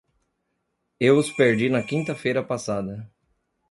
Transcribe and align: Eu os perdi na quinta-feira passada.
Eu 0.99 1.15
os 1.19 1.31
perdi 1.31 1.69
na 1.69 1.83
quinta-feira 1.83 2.43
passada. 2.43 3.07